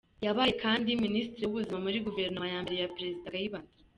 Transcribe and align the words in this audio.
Yabaye 0.25 0.51
kandi 0.63 0.99
Minisitiri 1.03 1.43
w’ubuzima 1.45 1.77
muri 1.85 1.97
guverinoma 2.05 2.47
ya 2.53 2.59
mbere 2.63 2.77
ya 2.81 2.91
perezida 2.95 3.31
Kayibanda. 3.33 3.71